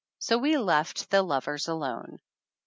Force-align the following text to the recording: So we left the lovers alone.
So 0.17 0.39
we 0.39 0.57
left 0.57 1.11
the 1.11 1.21
lovers 1.21 1.67
alone. 1.67 2.21